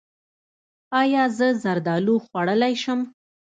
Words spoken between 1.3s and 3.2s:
زه زردالو خوړلی شم؟